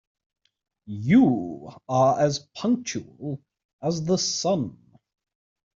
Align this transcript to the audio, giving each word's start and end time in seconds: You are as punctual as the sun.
You 0.87 1.73
are 1.87 2.19
as 2.19 2.39
punctual 2.55 3.39
as 3.83 4.03
the 4.03 4.17
sun. 4.17 4.79